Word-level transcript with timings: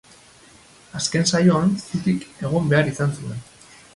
Azken 0.99 1.27
saioan 1.33 1.75
zutik 1.83 2.25
egon 2.49 2.73
behar 2.75 2.93
izan 2.95 3.17
zuen. 3.21 3.47